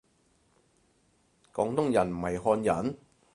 [1.53, 2.97] 廣東人唔係漢人？